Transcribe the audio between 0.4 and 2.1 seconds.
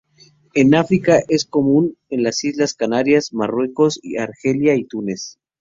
En África es común